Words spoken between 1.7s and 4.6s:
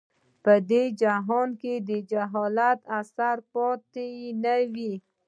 د جاهلیت اثر پاتې نه